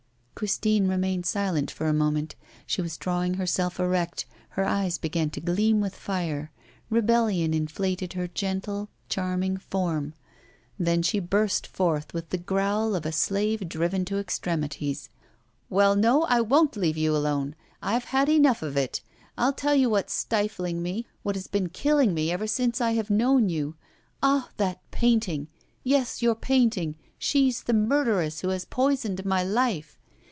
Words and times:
Christine 0.33 0.87
remained 0.87 1.27
silent 1.27 1.69
for 1.69 1.85
a 1.85 1.93
moment. 1.93 2.33
She 2.65 2.81
was 2.81 2.97
drawing 2.97 3.35
herself 3.35 3.79
erect, 3.79 4.25
her 4.49 4.65
eyes 4.65 4.97
began 4.97 5.29
to 5.31 5.39
gleam 5.39 5.81
with 5.81 5.93
fire, 5.95 6.51
rebellion 6.89 7.53
inflated 7.53 8.13
her 8.13 8.27
gentle, 8.27 8.89
charming 9.07 9.57
form. 9.57 10.15
Then 10.79 11.03
she 11.03 11.19
burst 11.19 11.67
forth, 11.67 12.11
with 12.11 12.29
the 12.31 12.39
growl 12.39 12.95
of 12.95 13.05
a 13.05 13.11
slave 13.11 13.69
driven 13.69 14.03
to 14.05 14.17
extremities. 14.17 15.09
'Well, 15.69 15.95
no, 15.95 16.23
I 16.23 16.41
won't 16.41 16.75
leave 16.75 16.97
you 16.97 17.15
alone! 17.15 17.53
I've 17.79 18.05
had 18.05 18.27
enough 18.27 18.63
of 18.63 18.75
it. 18.75 19.03
I'll 19.37 19.53
tell 19.53 19.75
you 19.75 19.91
what's 19.91 20.11
stifling 20.13 20.81
me, 20.81 21.05
what 21.21 21.35
has 21.35 21.45
been 21.45 21.69
killing 21.69 22.15
me 22.15 22.31
ever 22.31 22.47
since 22.47 22.81
I 22.81 22.93
have 22.93 23.11
known 23.11 23.47
you. 23.49 23.75
Ah! 24.23 24.49
that 24.57 24.79
painting, 24.89 25.49
yes, 25.83 26.23
your 26.23 26.33
painting, 26.33 26.95
she's 27.19 27.61
the 27.61 27.73
murderess 27.73 28.41
who 28.41 28.49
has 28.49 28.65
poisoned 28.65 29.23
my 29.23 29.43
life! 29.43 29.99